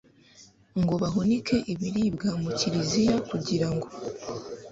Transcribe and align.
ngo 0.81 0.93
bahunike 1.03 1.55
ibiribwa 1.73 2.29
mu 2.41 2.49
kiriziya 2.57 3.15
kugira 3.29 3.67
ngo 3.73 3.87